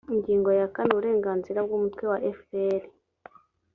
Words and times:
ingingo 0.13 0.49
ya 0.59 0.67
kane 0.75 0.89
uburenganzira 0.93 1.59
bw 1.65 1.71
umutwe 1.77 2.03
wa 2.11 2.17
fpr 2.37 2.81